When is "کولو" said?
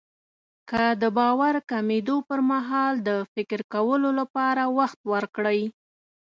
3.73-4.09